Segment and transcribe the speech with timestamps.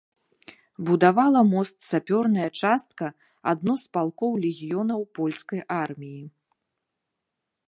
[0.85, 3.07] Будавала мост сапёрная частка
[3.53, 6.23] адно з палкоў легіёнаў польскай арміі.